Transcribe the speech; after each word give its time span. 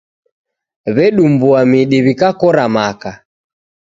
W'edumbua 0.93 1.59
midi 1.69 1.97
w'ikakora 2.05 2.63
maka. 2.75 3.11